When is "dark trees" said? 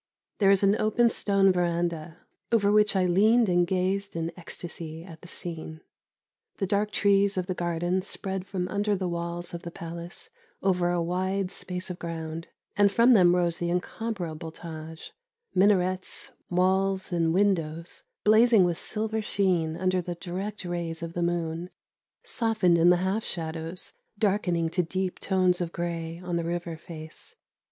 6.65-7.37